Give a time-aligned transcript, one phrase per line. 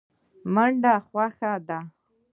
[0.53, 1.79] منډه خوښه ده.